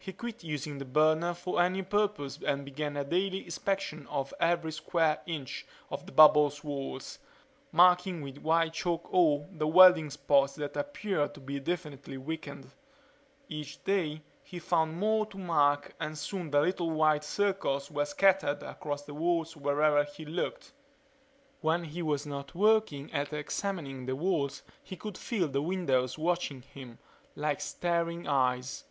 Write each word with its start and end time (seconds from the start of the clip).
He 0.00 0.12
quit 0.12 0.42
using 0.42 0.78
the 0.78 0.84
burner 0.84 1.32
for 1.32 1.62
any 1.62 1.82
purpose 1.82 2.40
and 2.44 2.64
began 2.64 2.96
a 2.96 3.04
daily 3.04 3.44
inspection 3.44 4.08
of 4.08 4.34
every 4.40 4.72
square 4.72 5.20
inch 5.26 5.64
of 5.92 6.06
the 6.06 6.10
bubble's 6.10 6.64
walls, 6.64 7.20
marking 7.70 8.20
with 8.20 8.38
white 8.38 8.72
chalk 8.72 9.06
all 9.12 9.48
the 9.52 9.68
welding 9.68 10.10
spots 10.10 10.56
that 10.56 10.76
appeared 10.76 11.34
to 11.34 11.40
be 11.40 11.60
definitely 11.60 12.18
weakened. 12.18 12.68
Each 13.48 13.80
day 13.84 14.22
he 14.42 14.58
found 14.58 14.96
more 14.98 15.24
to 15.26 15.38
mark 15.38 15.94
and 16.00 16.18
soon 16.18 16.50
the 16.50 16.60
little 16.60 16.90
white 16.90 17.22
circles 17.22 17.92
were 17.92 18.06
scattered 18.06 18.64
across 18.64 19.02
the 19.04 19.14
walls 19.14 19.56
wherever 19.56 20.02
he 20.02 20.24
looked. 20.24 20.72
When 21.60 21.84
he 21.84 22.02
was 22.02 22.26
not 22.26 22.56
working 22.56 23.12
at 23.12 23.32
examining 23.32 24.06
the 24.06 24.16
walls 24.16 24.64
he 24.82 24.96
could 24.96 25.16
feel 25.16 25.46
the 25.46 25.62
windows 25.62 26.18
watching 26.18 26.62
him, 26.62 26.98
like 27.36 27.60
staring 27.60 28.26
eyes. 28.26 28.82